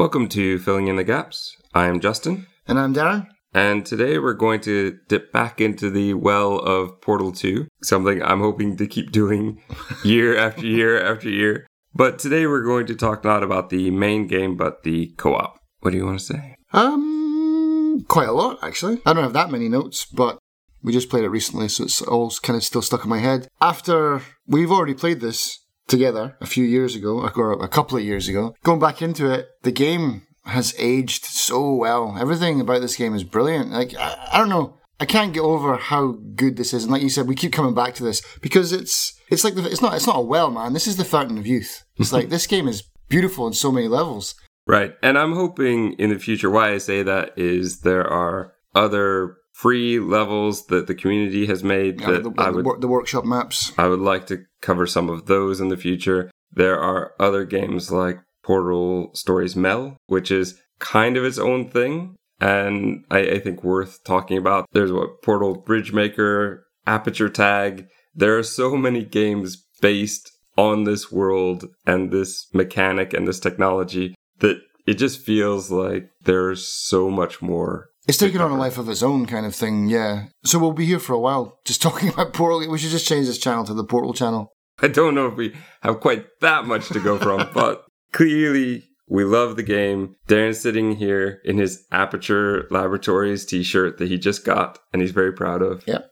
[0.00, 1.58] Welcome to Filling in the Gaps.
[1.74, 3.26] I am Justin, And I'm Darren.
[3.52, 8.40] and today we're going to dip back into the well of Portal 2, something I'm
[8.40, 9.60] hoping to keep doing
[10.02, 11.66] year after year after year.
[11.94, 15.60] But today we're going to talk not about the main game, but the co op.
[15.80, 16.54] What do you want to say?
[16.72, 19.02] Um, quite a lot actually.
[19.04, 20.38] I don't have that many notes, but
[20.82, 23.48] we just played it recently, so it's all kind of still stuck in my head.
[23.60, 25.58] After we've already played this
[25.90, 29.48] together a few years ago, or a couple of years ago, going back into it,
[29.62, 32.16] the game has aged so well.
[32.18, 33.70] Everything about this game is brilliant.
[33.70, 34.76] Like I, I don't know.
[34.98, 37.74] I can't get over how good this is, and like you said, we keep coming
[37.74, 40.72] back to this because it's it's like the, it's not it's not a well, man.
[40.72, 41.84] This is the fountain of youth.
[41.96, 44.34] It's like this game is beautiful on so many levels.
[44.66, 44.94] Right.
[45.02, 50.00] And I'm hoping in the future, why I say that is there are other free
[50.00, 53.72] levels that the community has made Yeah, that the, I would the workshop maps.
[53.76, 56.30] I would like to cover some of those in the future.
[56.50, 62.16] There are other games like Portal Stories Mel, which is kind of its own thing,
[62.40, 64.66] and I, I think worth talking about.
[64.72, 67.86] There's what Portal Bridge Maker, Aperture Tag.
[68.14, 74.14] There are so many games based on this world and this mechanic and this technology
[74.38, 78.88] that it just feels like there's so much more It's taken on a life of
[78.88, 80.26] its own kind of thing, yeah.
[80.44, 82.68] So we'll be here for a while just talking about Portal.
[82.68, 84.52] We should just change this channel to the Portal channel.
[84.82, 89.24] I don't know if we have quite that much to go from, but clearly we
[89.24, 90.14] love the game.
[90.28, 95.32] Darren's sitting here in his Aperture Laboratories t-shirt that he just got and he's very
[95.32, 95.84] proud of.
[95.86, 96.02] Yeah.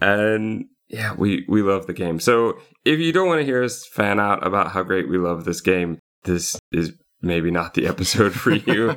[0.00, 2.18] And yeah, we, we love the game.
[2.18, 5.44] So if you don't want to hear us fan out about how great we love
[5.44, 6.92] this game, this is
[7.22, 8.96] maybe not the episode for you.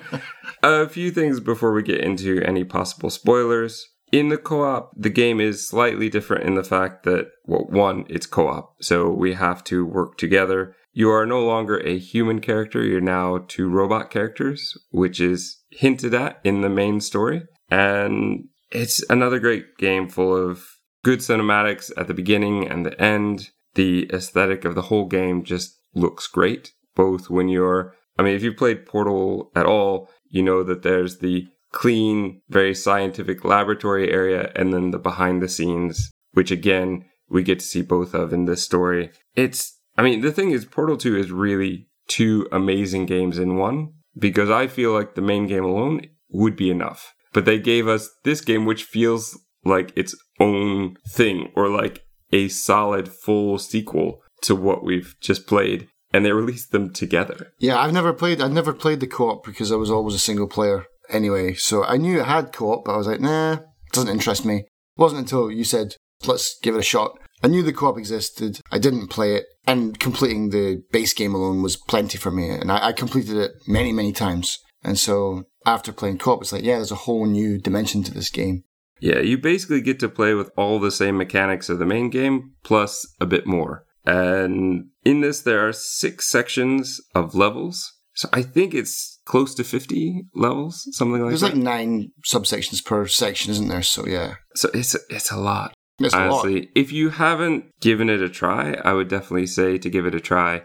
[0.63, 3.87] A few things before we get into any possible spoilers.
[4.11, 8.05] In the co op, the game is slightly different in the fact that, well, one,
[8.09, 10.75] it's co op, so we have to work together.
[10.91, 16.13] You are no longer a human character, you're now two robot characters, which is hinted
[16.13, 17.43] at in the main story.
[17.69, 20.65] And it's another great game full of
[21.03, 23.51] good cinematics at the beginning and the end.
[23.75, 28.43] The aesthetic of the whole game just looks great, both when you're I mean, if
[28.43, 34.51] you've played Portal at all, you know that there's the clean, very scientific laboratory area
[34.55, 38.45] and then the behind the scenes, which again, we get to see both of in
[38.45, 39.09] this story.
[39.35, 43.93] It's, I mean, the thing is, Portal 2 is really two amazing games in one
[44.15, 47.15] because I feel like the main game alone would be enough.
[47.33, 52.49] But they gave us this game, which feels like its own thing or like a
[52.49, 57.53] solid full sequel to what we've just played and they released them together.
[57.59, 58.41] Yeah, I've never played.
[58.41, 61.53] I've never played the co-op because I was always a single player anyway.
[61.53, 63.59] So I knew it had co-op, but I was like, nah,
[63.91, 64.57] doesn't interest me.
[64.57, 64.65] It
[64.97, 65.95] wasn't until you said,
[66.25, 67.17] let's give it a shot.
[67.43, 68.59] I knew the co-op existed.
[68.71, 72.49] I didn't play it, and completing the base game alone was plenty for me.
[72.49, 74.59] And I, I completed it many, many times.
[74.83, 78.29] And so after playing co-op, it's like, yeah, there's a whole new dimension to this
[78.29, 78.63] game.
[78.99, 82.53] Yeah, you basically get to play with all the same mechanics of the main game,
[82.63, 83.85] plus a bit more.
[84.05, 87.93] And in this, there are six sections of levels.
[88.13, 91.53] So I think it's close to 50 levels, something like There's that.
[91.53, 93.81] There's like nine subsections per section, isn't there?
[93.81, 95.73] So yeah, so it's, it's a lot.
[95.99, 96.45] it's a lot.
[96.45, 100.15] Honestly, if you haven't given it a try, I would definitely say to give it
[100.15, 100.63] a try.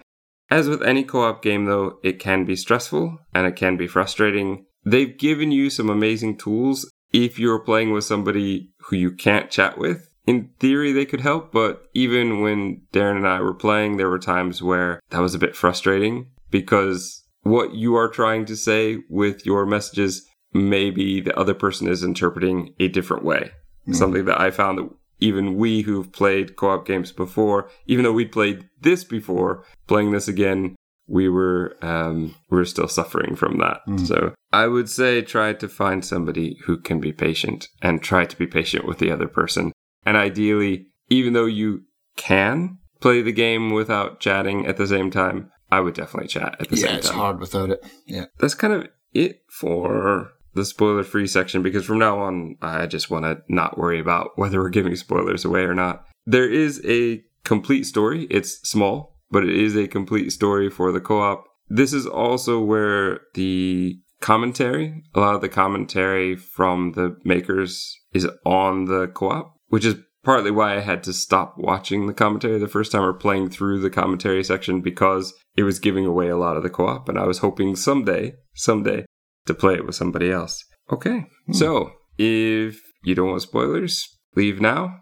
[0.50, 3.86] As with any co op game, though, it can be stressful and it can be
[3.86, 4.66] frustrating.
[4.84, 9.78] They've given you some amazing tools if you're playing with somebody who you can't chat
[9.78, 10.05] with.
[10.26, 14.18] In theory, they could help, but even when Darren and I were playing, there were
[14.18, 19.46] times where that was a bit frustrating because what you are trying to say with
[19.46, 23.50] your messages, maybe the other person is interpreting a different way.
[23.92, 28.32] Something that I found that even we who've played co-op games before, even though we'd
[28.32, 30.74] played this before, playing this again,
[31.06, 33.82] we were um, we were still suffering from that.
[34.06, 38.36] So I would say try to find somebody who can be patient and try to
[38.36, 39.70] be patient with the other person.
[40.06, 41.82] And ideally, even though you
[42.16, 46.68] can play the game without chatting at the same time, I would definitely chat at
[46.68, 47.84] the yeah, same it's hard without it.
[48.06, 48.26] Yeah.
[48.38, 53.10] that's kind of it for the spoiler free section because from now on, I just
[53.10, 56.06] want to not worry about whether we're giving spoilers away or not.
[56.24, 58.26] There is a complete story.
[58.30, 61.44] It's small, but it is a complete story for the co op.
[61.68, 68.26] This is also where the commentary, a lot of the commentary from the makers is
[68.44, 69.96] on the co op, which is
[70.26, 73.80] partly why I had to stop watching the commentary the first time or playing through
[73.80, 77.08] the commentary section because it was giving away a lot of the co op.
[77.08, 79.06] And I was hoping someday, someday,
[79.46, 80.64] to play it with somebody else.
[80.90, 81.26] Okay.
[81.46, 81.52] Hmm.
[81.52, 84.96] So if you don't want spoilers, leave now.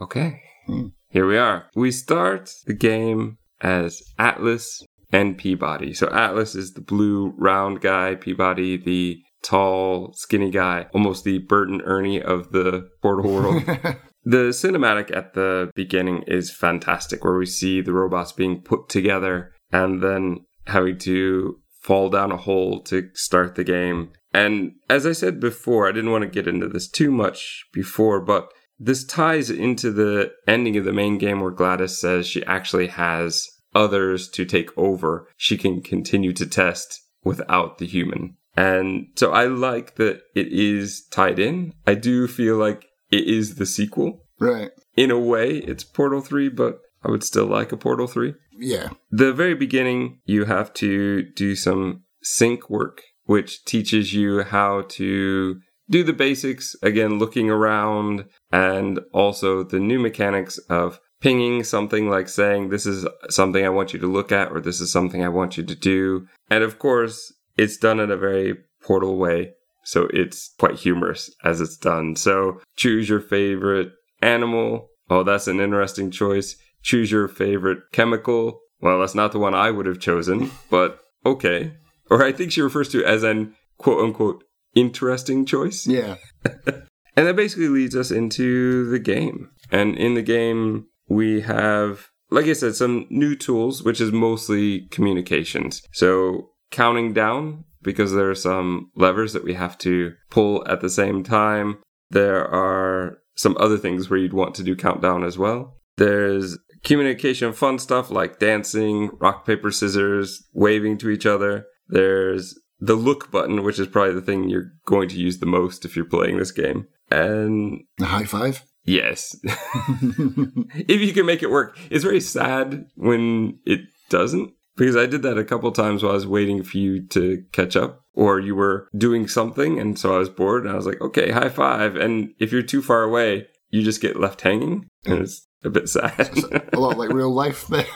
[0.00, 0.40] Okay.
[0.66, 0.88] Hmm.
[1.10, 1.66] Here we are.
[1.76, 5.92] We start the game as Atlas and P-body.
[5.94, 11.68] So Atlas is the blue round guy, Peabody the tall, skinny guy, almost the Bert
[11.68, 13.62] and Ernie of the Portal world.
[14.24, 19.52] the cinematic at the beginning is fantastic, where we see the robots being put together
[19.70, 24.12] and then having to fall down a hole to start the game.
[24.32, 28.20] And as I said before, I didn't want to get into this too much before,
[28.20, 28.48] but
[28.78, 33.48] this ties into the ending of the main game where GLaDOS says she actually has
[33.74, 35.28] others to take over.
[35.36, 38.36] She can continue to test without the human.
[38.56, 41.72] And so I like that it is tied in.
[41.86, 44.24] I do feel like it is the sequel.
[44.38, 44.70] Right.
[44.96, 48.34] In a way, it's Portal 3, but I would still like a Portal 3.
[48.58, 48.90] Yeah.
[49.10, 55.60] The very beginning, you have to do some sync work, which teaches you how to
[55.88, 62.28] do the basics, again, looking around, and also the new mechanics of pinging something like
[62.28, 65.28] saying, This is something I want you to look at, or this is something I
[65.28, 66.26] want you to do.
[66.50, 69.52] And of course, it's done in a very portal way.
[69.84, 72.16] So it's quite humorous as it's done.
[72.16, 74.88] So choose your favorite animal.
[75.08, 76.56] Oh, that's an interesting choice.
[76.82, 78.60] Choose your favorite chemical.
[78.80, 81.74] Well, that's not the one I would have chosen, but okay.
[82.10, 85.86] Or I think she refers to it as an quote unquote interesting choice.
[85.86, 86.16] Yeah.
[86.44, 89.50] and that basically leads us into the game.
[89.70, 94.86] And in the game, we have, like I said, some new tools, which is mostly
[94.90, 95.82] communications.
[95.92, 100.90] So counting down because there are some levers that we have to pull at the
[100.90, 101.78] same time.
[102.10, 105.78] There are some other things where you'd want to do countdown as well.
[105.96, 111.66] There's communication fun stuff like dancing, rock, paper, scissors, waving to each other.
[111.88, 115.84] There's the look button, which is probably the thing you're going to use the most
[115.84, 116.88] if you're playing this game.
[117.10, 118.62] And high five?
[118.84, 119.36] Yes.
[119.44, 121.78] if you can make it work.
[121.90, 123.80] It's very sad when it
[124.10, 127.44] doesn't because I did that a couple times while I was waiting for you to
[127.52, 130.86] catch up, or you were doing something, and so I was bored, and I was
[130.86, 131.96] like, okay, high five.
[131.96, 135.88] And if you're too far away, you just get left hanging, and it's a bit
[135.88, 136.30] sad.
[136.72, 137.86] a lot like real life there.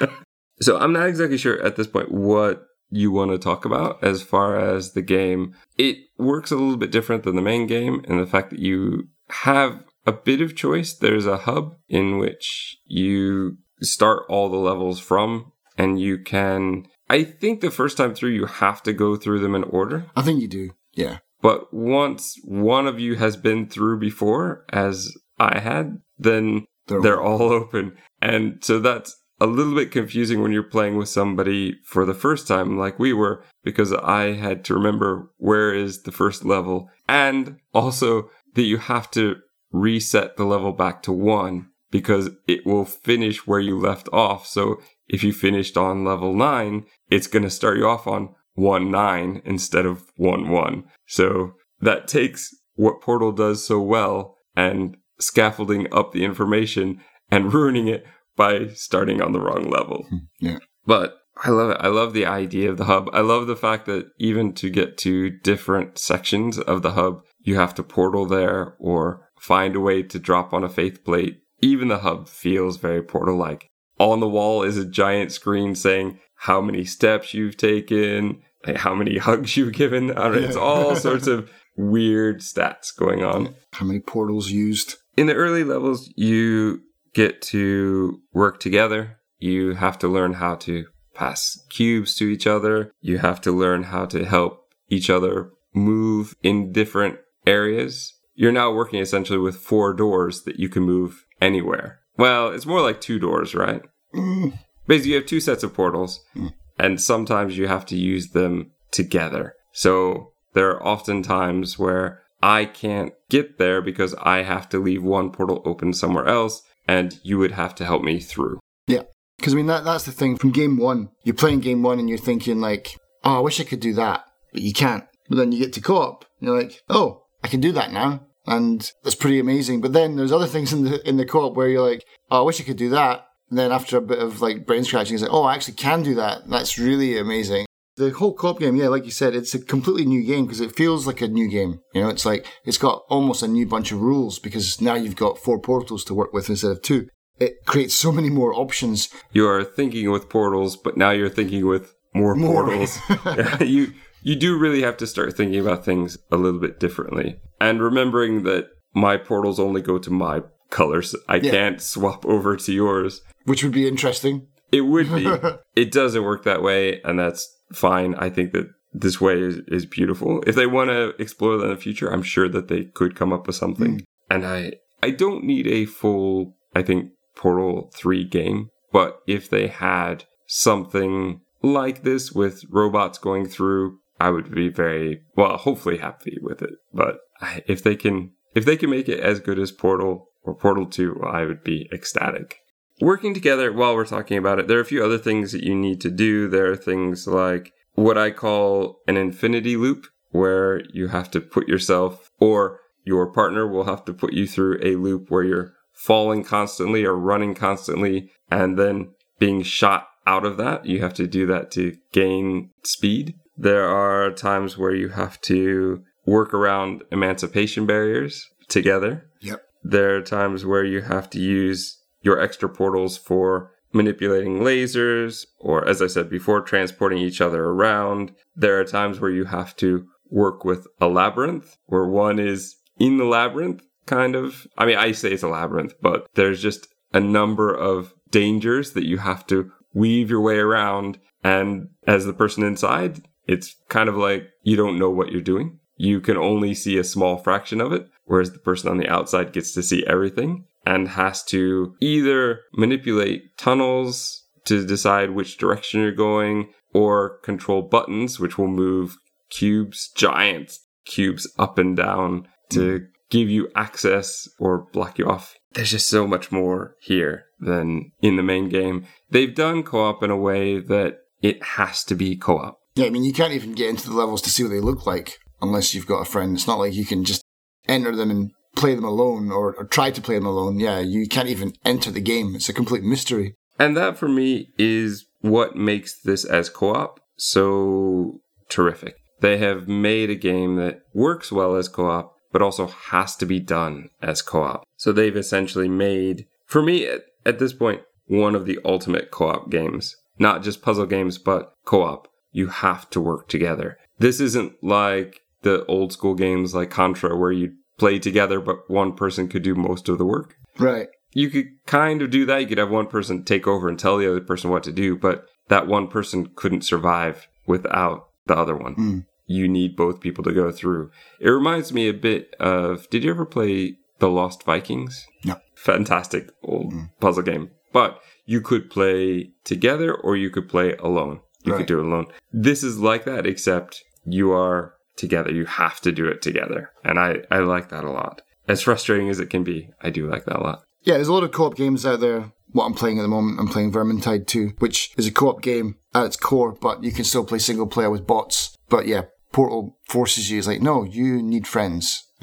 [0.60, 4.22] so I'm not exactly sure at this point what you want to talk about as
[4.22, 5.54] far as the game.
[5.78, 9.08] It works a little bit different than the main game, and the fact that you
[9.28, 10.94] have a bit of choice.
[10.94, 16.86] There's a hub in which you start all the levels from and you can.
[17.08, 20.06] I think the first time through, you have to go through them in order.
[20.16, 20.70] I think you do.
[20.94, 21.18] Yeah.
[21.40, 27.22] But once one of you has been through before, as I had, then they're, they're
[27.22, 27.96] all open.
[28.20, 32.46] And so that's a little bit confusing when you're playing with somebody for the first
[32.46, 37.56] time, like we were, because I had to remember where is the first level, and
[37.74, 39.36] also that you have to
[39.72, 44.46] reset the level back to one because it will finish where you left off.
[44.46, 48.90] So if you finished on level nine, it's going to start you off on one
[48.90, 50.84] nine instead of one one.
[51.06, 57.88] So that takes what Portal does so well and scaffolding up the information and ruining
[57.88, 58.04] it
[58.36, 60.06] by starting on the wrong level.
[60.08, 60.58] Hmm, yeah.
[60.86, 61.76] But I love it.
[61.80, 63.08] I love the idea of the hub.
[63.12, 67.56] I love the fact that even to get to different sections of the hub, you
[67.56, 71.42] have to portal there or find a way to drop on a faith plate.
[71.60, 73.68] Even the hub feels very portal like
[73.98, 78.42] on the wall is a giant screen saying how many steps you've taken,
[78.76, 80.10] how many hugs you've given.
[80.16, 83.54] It's all sorts of weird stats going on.
[83.72, 84.96] How many portals used?
[85.16, 86.82] In the early levels, you
[87.14, 89.18] get to work together.
[89.38, 92.92] You have to learn how to pass cubes to each other.
[93.00, 98.14] You have to learn how to help each other move in different areas.
[98.34, 102.00] You're now working essentially with four doors that you can move anywhere.
[102.16, 103.82] Well, it's more like two doors, right?
[104.14, 104.58] Mm.
[104.86, 106.52] Basically, you have two sets of portals, mm.
[106.78, 109.54] and sometimes you have to use them together.
[109.72, 115.02] So there are often times where I can't get there because I have to leave
[115.02, 118.58] one portal open somewhere else, and you would have to help me through.
[118.86, 119.02] Yeah.
[119.38, 120.36] Because, I mean, that, that's the thing.
[120.36, 123.64] From game one, you're playing game one and you're thinking, like, oh, I wish I
[123.64, 125.04] could do that, but you can't.
[125.28, 128.26] But then you get to co op, you're like, oh, I can do that now
[128.46, 129.80] and that's pretty amazing.
[129.80, 132.42] But then there's other things in the in the co-op where you're like, oh, I
[132.42, 133.26] wish I could do that.
[133.50, 136.02] And then after a bit of like brain scratching, it's like, oh, I actually can
[136.02, 136.48] do that.
[136.48, 137.66] That's really amazing.
[137.96, 140.74] The whole co-op game, yeah, like you said, it's a completely new game because it
[140.74, 141.80] feels like a new game.
[141.92, 145.16] You know, it's like it's got almost a new bunch of rules because now you've
[145.16, 147.08] got four portals to work with instead of two.
[147.38, 149.08] It creates so many more options.
[149.32, 152.64] You are thinking with portals, but now you're thinking with more, more.
[152.64, 152.98] portals.
[153.60, 157.36] you you do really have to start thinking about things a little bit differently.
[157.60, 161.14] And remembering that my portals only go to my colors.
[161.28, 161.50] I Yeah.
[161.50, 163.22] can't swap over to yours.
[163.44, 164.46] Which would be interesting.
[164.70, 165.28] It would be.
[165.76, 168.14] it doesn't work that way, and that's fine.
[168.14, 170.42] I think that this way is, is beautiful.
[170.46, 173.32] If they want to explore that in the future, I'm sure that they could come
[173.32, 173.92] up with something.
[173.98, 174.04] Hmm.
[174.30, 179.66] And I I don't need a full, I think, Portal 3 game, but if they
[179.66, 186.38] had something like this with robots going through, I would be very well, hopefully happy
[186.40, 186.74] with it.
[186.92, 187.18] But
[187.66, 191.22] if they can if they can make it as good as Portal or Portal 2,
[191.24, 192.58] I would be ecstatic
[193.02, 195.74] working together while we're talking about it, there are a few other things that you
[195.74, 196.48] need to do.
[196.48, 201.68] There are things like what I call an infinity loop, where you have to put
[201.68, 206.42] yourself or your partner will have to put you through a loop where you're falling
[206.42, 210.86] constantly or running constantly and then being shot out of that.
[210.86, 213.34] You have to do that to gain speed.
[213.56, 219.26] There are times where you have to work around emancipation barriers together.
[219.40, 219.62] Yep.
[219.82, 225.86] There are times where you have to use your extra portals for manipulating lasers, or
[225.86, 228.32] as I said before, transporting each other around.
[228.54, 233.18] There are times where you have to work with a labyrinth, where one is in
[233.18, 234.66] the labyrinth, kind of.
[234.78, 239.04] I mean, I say it's a labyrinth, but there's just a number of dangers that
[239.04, 241.18] you have to weave your way around.
[241.44, 245.78] And as the person inside, it's kind of like you don't know what you're doing.
[245.96, 249.52] You can only see a small fraction of it, whereas the person on the outside
[249.52, 256.12] gets to see everything and has to either manipulate tunnels to decide which direction you're
[256.12, 259.16] going or control buttons, which will move
[259.50, 263.04] cubes, giant cubes up and down to hmm.
[263.30, 265.56] give you access or block you off.
[265.72, 269.06] There's just so much more here than in the main game.
[269.30, 272.78] They've done co op in a way that it has to be co op.
[272.94, 275.06] Yeah, I mean, you can't even get into the levels to see what they look
[275.06, 276.54] like unless you've got a friend.
[276.54, 277.42] It's not like you can just
[277.88, 280.78] enter them and play them alone or, or try to play them alone.
[280.78, 282.54] Yeah, you can't even enter the game.
[282.54, 283.54] It's a complete mystery.
[283.78, 289.16] And that for me is what makes this as co op so terrific.
[289.40, 293.46] They have made a game that works well as co op, but also has to
[293.46, 294.84] be done as co op.
[294.96, 299.48] So they've essentially made, for me at, at this point, one of the ultimate co
[299.48, 300.16] op games.
[300.38, 302.28] Not just puzzle games, but co op.
[302.52, 303.98] You have to work together.
[304.18, 309.14] This isn't like the old school games like Contra where you play together, but one
[309.14, 311.08] person could do most of the work Right.
[311.32, 312.60] you could kind of do that.
[312.60, 315.16] You could have one person take over and tell the other person what to do,
[315.16, 318.94] but that one person couldn't survive without the other one.
[318.96, 319.26] Mm.
[319.46, 321.10] You need both people to go through.
[321.40, 325.26] It reminds me a bit of did you ever play The Lost Vikings?
[325.44, 325.56] No.
[325.74, 327.70] Fantastic old puzzle game.
[327.92, 331.40] But you could play together or you could play alone.
[331.64, 331.78] You Right.
[331.78, 332.26] could do it alone.
[332.52, 335.50] This is like that, except you are together.
[335.52, 336.90] You have to do it together.
[337.04, 338.42] And I, I like that a lot.
[338.68, 340.82] As frustrating as it can be, I do like that a lot.
[341.02, 342.52] Yeah, there's a lot of co-op games out there.
[342.72, 345.96] What I'm playing at the moment, I'm playing Vermintide 2, which is a co-op game
[346.14, 348.76] at its core, but you can still play single player with bots.
[348.88, 350.58] But yeah, Portal forces you.
[350.58, 352.22] It's like, no, you need friends,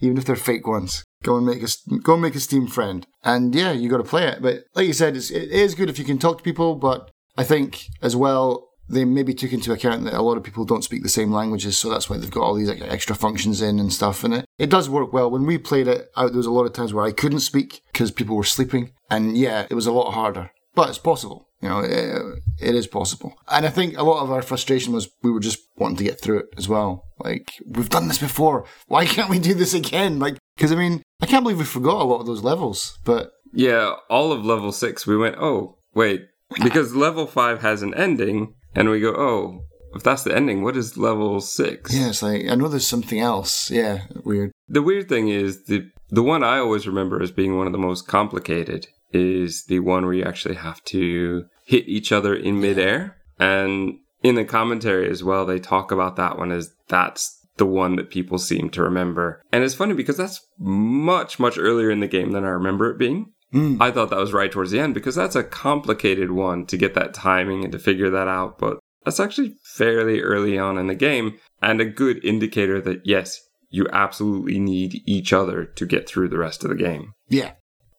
[0.00, 1.04] even if they're fake ones.
[1.22, 4.04] Go and make a go and make a Steam friend, and yeah, you got to
[4.04, 4.40] play it.
[4.40, 6.76] But like you said, it's, it is good if you can talk to people.
[6.76, 10.64] But I think as well they maybe took into account that a lot of people
[10.64, 13.60] don't speak the same languages, so that's why they've got all these like, extra functions
[13.60, 14.24] in and stuff.
[14.24, 15.30] And it, it does work well.
[15.30, 17.82] When we played it out, there was a lot of times where I couldn't speak
[17.92, 20.50] because people were sleeping, and yeah, it was a lot harder.
[20.74, 23.34] But it's possible, you know, it, it is possible.
[23.48, 26.20] And I think a lot of our frustration was we were just wanting to get
[26.20, 27.04] through it as well.
[27.18, 30.18] Like we've done this before, why can't we do this again?
[30.18, 33.32] Like, because I mean, I can't believe we forgot a lot of those levels, but
[33.52, 36.26] Yeah, all of level six, we went, oh, wait,
[36.62, 39.64] because level five has an ending, and we go, oh,
[39.94, 41.94] if that's the ending, what is level six?
[41.94, 43.70] yeah, it's like I know there's something else.
[43.70, 44.52] Yeah, weird.
[44.68, 47.78] The weird thing is, the, the one I always remember as being one of the
[47.78, 53.16] most complicated is the one where you actually have to hit each other in midair.
[53.38, 57.96] And in the commentary as well, they talk about that one as that's the one
[57.96, 59.42] that people seem to remember.
[59.52, 62.98] And it's funny because that's much, much earlier in the game than I remember it
[62.98, 63.32] being.
[63.52, 63.80] Mm.
[63.80, 66.94] I thought that was right towards the end because that's a complicated one to get
[66.94, 68.58] that timing and to figure that out.
[68.58, 73.40] But that's actually fairly early on in the game and a good indicator that yes,
[73.70, 77.12] you absolutely need each other to get through the rest of the game.
[77.28, 77.52] Yeah,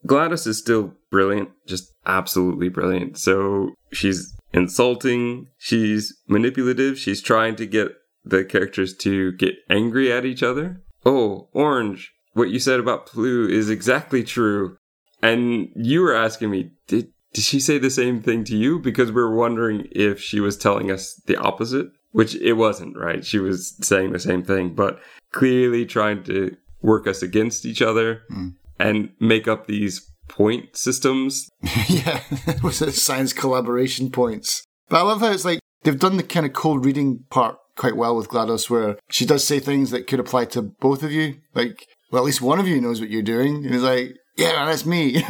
[0.05, 3.17] GLaDOS is still brilliant, just absolutely brilliant.
[3.17, 7.89] So she's insulting, she's manipulative, she's trying to get
[8.23, 10.81] the characters to get angry at each other.
[11.05, 14.77] Oh, Orange, what you said about Blue is exactly true.
[15.21, 18.79] And you were asking me, did did she say the same thing to you?
[18.79, 23.23] Because we were wondering if she was telling us the opposite, which it wasn't, right?
[23.23, 24.99] She was saying the same thing, but
[25.31, 28.49] clearly trying to work us against each other hmm.
[28.79, 31.49] and make up these point systems.
[31.87, 34.63] yeah, it was a science collaboration points.
[34.87, 37.95] But I love how it's like they've done the kind of cold reading part quite
[37.95, 41.35] well with GLaDOS, where she does say things that could apply to both of you.
[41.53, 43.65] Like, well, at least one of you knows what you're doing.
[43.65, 45.21] And it's like, yeah, that's me.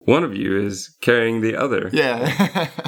[0.00, 1.90] One of you is carrying the other.
[1.92, 2.68] yeah.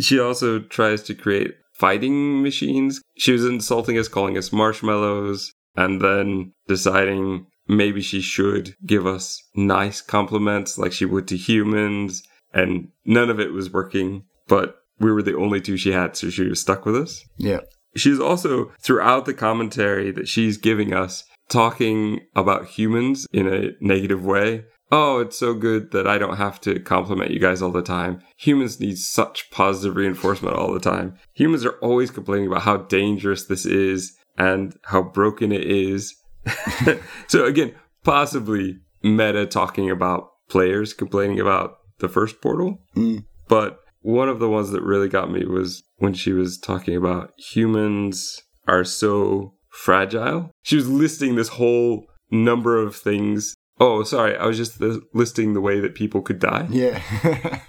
[0.00, 3.00] She also tries to create fighting machines.
[3.16, 9.40] She was insulting us, calling us marshmallows, and then deciding maybe she should give us
[9.54, 12.24] nice compliments like she would to humans.
[12.52, 16.28] And none of it was working, but we were the only two she had, so
[16.28, 17.24] she was stuck with us.
[17.38, 17.60] yeah.
[17.96, 24.24] She's also, throughout the commentary that she's giving us, talking about humans in a negative
[24.24, 24.64] way.
[24.92, 28.22] Oh, it's so good that I don't have to compliment you guys all the time.
[28.38, 31.16] Humans need such positive reinforcement all the time.
[31.34, 36.14] Humans are always complaining about how dangerous this is and how broken it is.
[37.28, 37.74] so, again,
[38.04, 42.78] possibly meta talking about players complaining about the first portal.
[42.96, 43.24] Mm.
[43.48, 47.32] But one of the ones that really got me was when she was talking about
[47.38, 50.50] humans are so fragile.
[50.62, 53.54] She was listing this whole number of things.
[53.80, 56.66] Oh, sorry, I was just th- listing the way that people could die.
[56.70, 57.02] Yeah.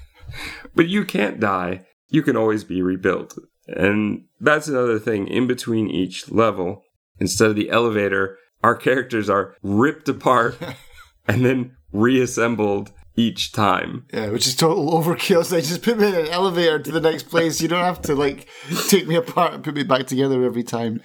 [0.75, 1.85] But you can't die.
[2.09, 3.38] You can always be rebuilt.
[3.67, 5.27] And that's another thing.
[5.27, 6.83] In between each level,
[7.19, 10.57] instead of the elevator, our characters are ripped apart
[11.27, 14.05] and then reassembled each time.
[14.12, 15.45] yeah, which is total overkill.
[15.45, 17.62] So they just put me in an elevator to the next place.
[17.62, 18.47] You don't have to like
[18.89, 21.01] take me apart and put me back together every time.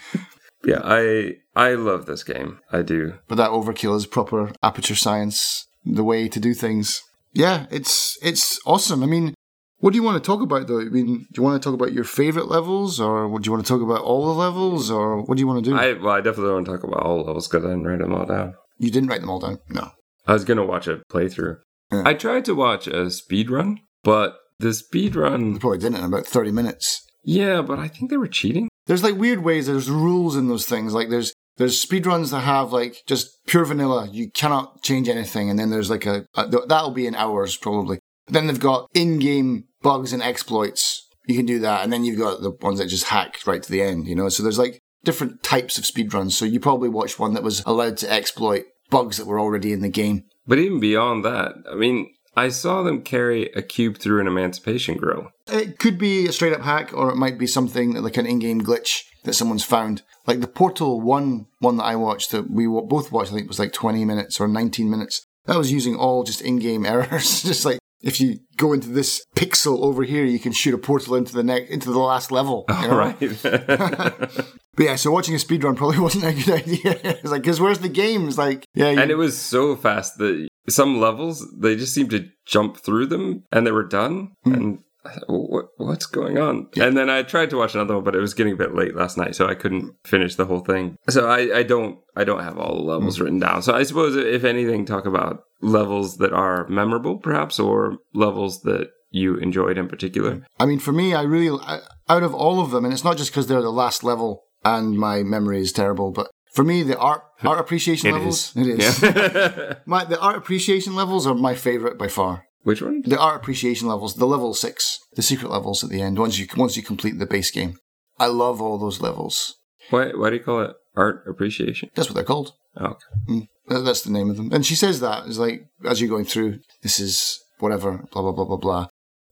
[0.65, 2.61] Yeah, I I love this game.
[2.73, 3.15] I do.
[3.29, 7.03] But that overkill is proper aperture science, the way to do things.
[7.33, 9.03] Yeah, it's it's awesome.
[9.03, 9.35] I mean,
[9.79, 10.81] what do you want to talk about though?
[10.81, 13.65] I mean, do you want to talk about your favorite levels, or do you want
[13.65, 15.77] to talk about all the levels, or what do you want to do?
[15.77, 18.13] I well, I definitely want to talk about all levels because I didn't write them
[18.15, 18.55] all down.
[18.79, 19.59] you didn't write them all down.
[19.69, 19.91] No.
[20.27, 21.59] I was gonna watch a playthrough.
[21.93, 22.03] Yeah.
[22.05, 26.27] I tried to watch a speed run, but the speed run, probably didn't in about
[26.27, 27.07] thirty minutes.
[27.25, 28.69] yeah, but I think they were cheating.
[28.91, 29.69] There's like weird ways.
[29.69, 30.93] There's rules in those things.
[30.93, 34.09] Like there's there's speedruns that have like just pure vanilla.
[34.11, 38.01] You cannot change anything, and then there's like a, a that'll be in hours probably.
[38.27, 41.07] Then they've got in-game bugs and exploits.
[41.29, 43.71] You can do that, and then you've got the ones that just hack right to
[43.71, 44.09] the end.
[44.09, 46.33] You know, so there's like different types of speedruns.
[46.33, 49.83] So you probably watched one that was allowed to exploit bugs that were already in
[49.83, 50.25] the game.
[50.49, 54.97] But even beyond that, I mean, I saw them carry a cube through an emancipation
[54.97, 55.31] grill.
[55.49, 58.63] It could be a straight up hack, or it might be something like an in-game
[58.63, 60.03] glitch that someone's found.
[60.27, 63.49] Like the Portal One one that I watched, that we both watched, I think it
[63.49, 65.27] was like 20 minutes or 19 minutes.
[65.47, 67.43] That was using all just in-game errors.
[67.43, 71.15] just like if you go into this pixel over here, you can shoot a portal
[71.15, 72.65] into the next into the last level.
[72.69, 72.97] you know?
[72.97, 74.47] Right.
[74.81, 76.99] But yeah, so watching a speedrun probably wasn't a good idea.
[77.03, 78.29] it's like, because where's the game?
[78.29, 82.09] It's like, yeah, you, and it was so fast that some levels they just seemed
[82.11, 84.33] to jump through them and they were done.
[84.45, 84.55] Hmm.
[84.55, 84.81] And I thought,
[85.27, 86.69] what, what's going on?
[86.77, 88.95] And then I tried to watch another one, but it was getting a bit late
[88.95, 90.97] last night, so I couldn't finish the whole thing.
[91.09, 93.23] So I, I don't I don't have all the levels mm.
[93.23, 93.63] written down.
[93.63, 98.89] So I suppose if anything, talk about levels that are memorable, perhaps, or levels that
[99.11, 100.45] you enjoyed in particular.
[100.59, 103.17] I mean, for me, I really, I, out of all of them, and it's not
[103.17, 106.99] just because they're the last level and my memory is terrible, but for me, the
[106.99, 108.67] art art appreciation It levels, is.
[108.69, 109.03] it is.
[109.03, 109.75] Yeah.
[109.87, 112.45] my the art appreciation levels are my favorite by far.
[112.63, 113.03] Which one?
[113.07, 116.19] There are appreciation levels, the level six, the secret levels at the end.
[116.19, 117.79] Once you once you complete the base game,
[118.19, 119.57] I love all those levels.
[119.91, 121.91] Why why do you call it art appreciation?
[121.95, 122.53] That's what they're called.
[122.77, 123.05] Oh, okay.
[123.29, 124.51] Mm, that- that's the name of them.
[124.53, 128.33] And she says that is like as you're going through, this is whatever, blah blah
[128.33, 128.87] blah blah blah,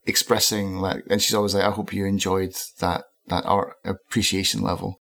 [0.07, 1.05] expressing like.
[1.11, 5.01] And she's always like, I hope you enjoyed that that art appreciation level.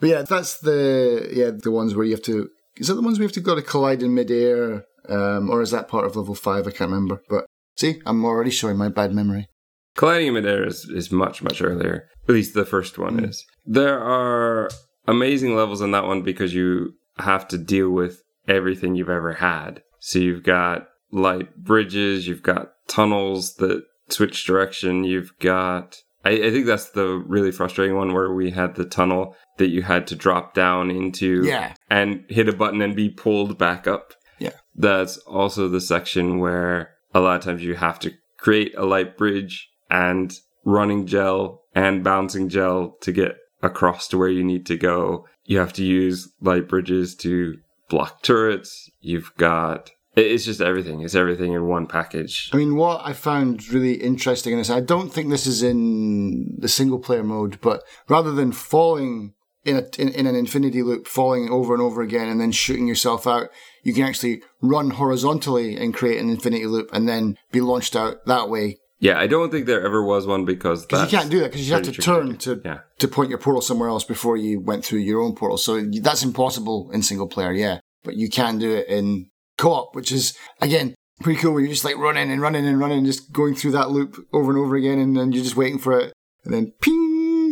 [0.00, 2.48] But yeah, that's the yeah the ones where you have to.
[2.76, 5.70] Is that the ones we have to go to collide in midair, um, or is
[5.70, 6.66] that part of level five?
[6.66, 7.22] I can't remember.
[7.28, 9.48] But see, I'm already showing my bad memory.
[9.96, 12.08] Colliding in midair is, is much, much earlier.
[12.28, 13.24] At least the first one hmm.
[13.26, 13.44] is.
[13.64, 14.68] There are
[15.06, 19.82] amazing levels in that one because you have to deal with everything you've ever had.
[20.00, 25.96] So you've got light bridges, you've got tunnels that switch direction, you've got.
[26.24, 29.82] I, I think that's the really frustrating one where we had the tunnel that you
[29.82, 31.74] had to drop down into Yeah.
[31.88, 34.12] and hit a button and be pulled back up.
[34.38, 34.52] Yeah.
[34.74, 39.16] That's also the section where a lot of times you have to create a light
[39.16, 44.76] bridge and running gel and bouncing gel to get across to where you need to
[44.76, 45.26] go.
[45.44, 48.90] You have to use light bridges to block turrets.
[49.00, 51.02] You've got it's just everything.
[51.02, 52.50] It's everything in one package.
[52.52, 56.56] I mean, what I found really interesting in this, I don't think this is in
[56.58, 59.34] the single player mode, but rather than falling
[59.66, 62.86] in, a, in, in an infinity loop, falling over and over again, and then shooting
[62.86, 63.48] yourself out.
[63.82, 68.24] You can actually run horizontally and create an infinity loop, and then be launched out
[68.26, 68.78] that way.
[68.98, 71.74] Yeah, I don't think there ever was one because you can't do that because you
[71.74, 72.78] have to turn to Yeah.
[72.98, 75.58] to point your portal somewhere else before you went through your own portal.
[75.58, 77.80] So that's impossible in single player, yeah.
[78.04, 81.52] But you can do it in co-op, which is again pretty cool.
[81.52, 84.16] Where you're just like running and running and running, and just going through that loop
[84.32, 87.05] over and over again, and then you're just waiting for it, and then ping,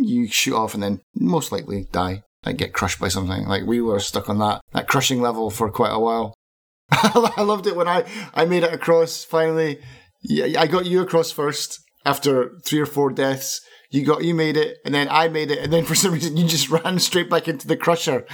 [0.05, 3.47] you shoot off, and then most likely die, like get crushed by something.
[3.47, 6.33] Like we were stuck on that that crushing level for quite a while.
[6.91, 9.79] I loved it when I I made it across finally.
[10.21, 13.61] Yeah, I got you across first after three or four deaths.
[13.91, 16.35] You got you made it, and then I made it, and then for some reason
[16.37, 18.25] you just ran straight back into the crusher.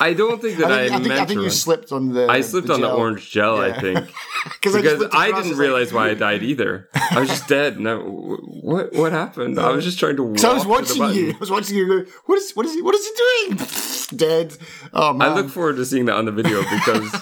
[0.00, 2.12] I don't think that I, I think, I think, meant I think you slipped on
[2.12, 2.26] the.
[2.28, 3.98] I slipped on the orange gel, I think,
[4.44, 6.88] because I, just because looked I didn't was like- realize why I died either.
[6.94, 7.80] I was just dead.
[7.80, 8.00] No,
[8.62, 9.58] what what happened?
[9.58, 10.22] I was just trying to.
[10.22, 11.32] Walk So I was the watching you.
[11.34, 11.86] I was watching you.
[12.04, 12.82] Go, what is what is he?
[12.82, 13.14] What is he
[13.56, 13.68] doing?
[14.16, 14.56] Dead.
[14.92, 15.30] Oh man.
[15.30, 17.14] I look forward to seeing that on the video because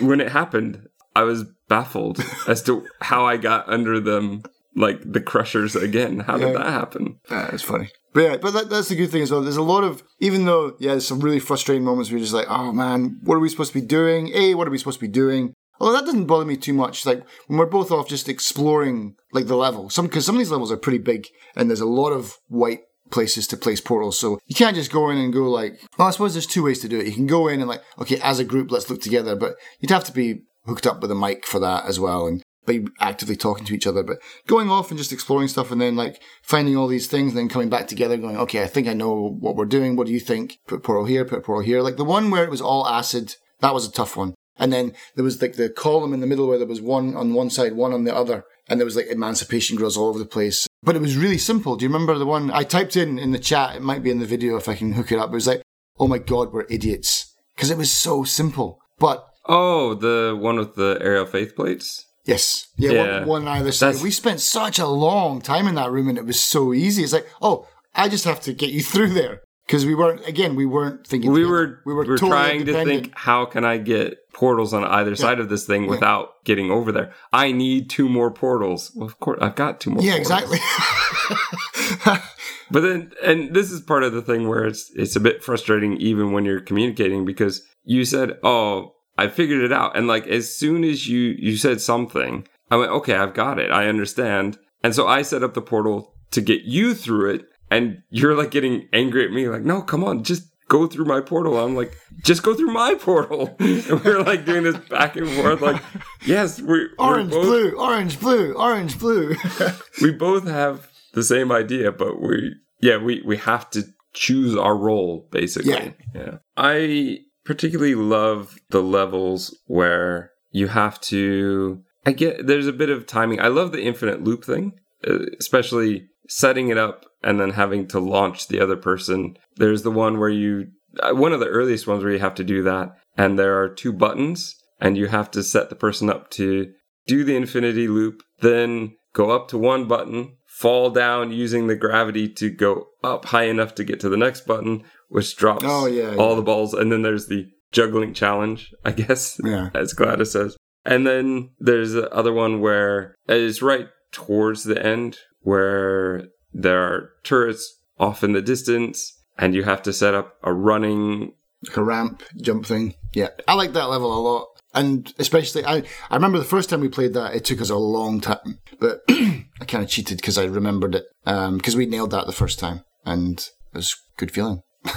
[0.00, 4.42] when it happened, I was baffled as to how I got under them,
[4.74, 6.20] like the crushers again.
[6.20, 7.18] How did that happen?
[7.30, 7.88] Ah, it's funny.
[8.14, 9.42] But yeah, but that, that's the good thing as well.
[9.42, 12.34] There's a lot of, even though, yeah, there's some really frustrating moments where you're just
[12.34, 14.30] like, oh man, what are we supposed to be doing?
[14.34, 15.54] A, what are we supposed to be doing?
[15.80, 17.04] Although that doesn't bother me too much.
[17.06, 20.50] Like when we're both off just exploring like the level, some because some of these
[20.50, 22.80] levels are pretty big and there's a lot of white
[23.10, 24.18] places to place portals.
[24.18, 26.80] So you can't just go in and go like, well, I suppose there's two ways
[26.80, 27.06] to do it.
[27.06, 29.90] You can go in and like, okay, as a group, let's look together, but you'd
[29.90, 33.36] have to be hooked up with a mic for that as well and be actively
[33.36, 34.02] talking to each other.
[34.02, 37.38] But going off and just exploring stuff and then like finding all these things and
[37.38, 39.96] then coming back together going, okay, I think I know what we're doing.
[39.96, 40.58] What do you think?
[40.66, 41.82] Put portal here, put a portal here.
[41.82, 44.34] Like the one where it was all acid, that was a tough one.
[44.58, 47.34] And then there was like the column in the middle where there was one on
[47.34, 48.44] one side, one on the other.
[48.68, 50.66] And there was like emancipation grills all over the place.
[50.82, 51.76] But it was really simple.
[51.76, 53.76] Do you remember the one I typed in in the chat?
[53.76, 55.30] It might be in the video if I can hook it up.
[55.30, 55.62] It was like,
[55.98, 57.34] oh my God, we're idiots.
[57.56, 58.78] Because it was so simple.
[58.98, 62.06] But Oh, the one with the aerial faith plates.
[62.24, 62.68] Yes.
[62.76, 63.18] Yeah, Yeah.
[63.20, 63.88] One, one on either side.
[63.88, 67.02] That's- We spent such a long time in that room and it was so easy.
[67.02, 69.40] It's like, oh, I just have to get you through there.
[69.66, 71.30] Because we weren't, again, we weren't thinking.
[71.30, 71.52] We together.
[71.52, 75.38] were we were, totally trying to think how can I get portals on either side
[75.38, 77.12] of this thing without getting over there.
[77.32, 78.90] I need two more portals.
[78.94, 80.02] Well, of course, I've got two more.
[80.02, 80.52] Yeah, portals.
[80.52, 82.18] exactly.
[82.70, 85.98] But then, and this is part of the thing where it's it's a bit frustrating
[85.98, 90.54] even when you're communicating because you said, "Oh, I figured it out," and like as
[90.54, 93.70] soon as you you said something, I went, "Okay, I've got it.
[93.70, 98.02] I understand." And so I set up the portal to get you through it, and
[98.10, 101.58] you're like getting angry at me, like, "No, come on, just." Go through my portal.
[101.58, 103.54] I'm like, just go through my portal.
[103.60, 105.60] And we're like doing this back and forth.
[105.60, 105.82] Like,
[106.24, 109.36] yes, we're, we're orange, both blue, orange, blue, orange, blue.
[110.00, 113.82] we both have the same idea, but we yeah, we we have to
[114.14, 115.72] choose our role basically.
[115.72, 115.90] Yeah.
[116.14, 116.38] yeah.
[116.56, 123.06] I particularly love the levels where you have to I get there's a bit of
[123.06, 123.40] timing.
[123.40, 124.72] I love the infinite loop thing,
[125.06, 129.36] uh, especially setting it up and then having to launch the other person.
[129.56, 130.68] There's the one where you
[131.00, 133.68] uh, one of the earliest ones where you have to do that and there are
[133.68, 136.72] two buttons and you have to set the person up to
[137.06, 142.28] do the infinity loop, then go up to one button, fall down using the gravity
[142.28, 146.14] to go up high enough to get to the next button, which drops Oh, yeah,
[146.16, 146.36] all yeah.
[146.36, 146.74] the balls.
[146.74, 149.70] And then there's the juggling challenge, I guess, Yeah.
[149.74, 150.56] as GLaDOS says.
[150.84, 157.10] And then there's the other one where it's right towards the end where there are
[157.24, 161.32] turrets off in the distance and you have to set up a running
[161.66, 162.94] like a ramp jump thing.
[163.12, 164.48] Yeah, I like that level a lot.
[164.74, 167.76] And especially, I, I remember the first time we played that, it took us a
[167.76, 168.58] long time.
[168.80, 171.04] But I kind of cheated because I remembered it.
[171.26, 172.82] Um, because we nailed that the first time.
[173.04, 174.62] And it was a good feeling.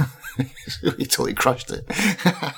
[0.83, 1.85] we totally crushed it.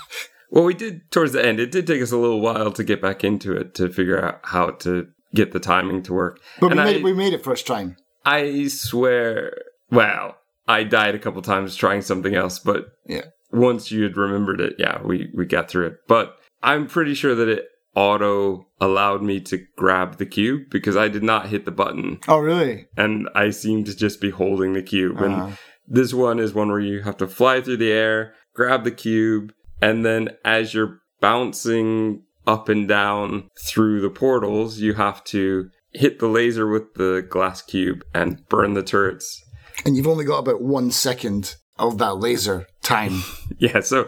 [0.50, 1.60] Well, we did towards the end.
[1.60, 4.40] It did take us a little while to get back into it to figure out
[4.44, 6.40] how to get the timing to work.
[6.62, 7.98] But we made, I, it, we made it first time.
[8.26, 9.58] I swear,
[9.92, 13.26] well, I died a couple times trying something else, but Yeah.
[13.52, 15.98] once you had remembered it, yeah, we we got through it.
[16.08, 17.66] But I'm pretty sure that it
[17.98, 22.38] auto allowed me to grab the cube because I did not hit the button Oh,
[22.38, 22.86] really?
[22.96, 25.18] and I seemed to just be holding the cube.
[25.18, 25.26] Uh-huh.
[25.48, 25.58] And
[25.88, 29.52] this one is one where you have to fly through the air, grab the cube,
[29.82, 36.20] and then as you're bouncing up and down through the portals, you have to hit
[36.20, 39.42] the laser with the glass cube and burn the turrets.
[39.86, 43.24] And you've only got about one second of that laser time.
[43.60, 44.08] Yeah, so